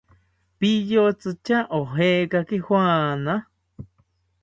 ¿Piyotzi 0.57 1.31
tya 1.45 1.59
ojekaki 1.77 2.57
juana? 2.65 3.33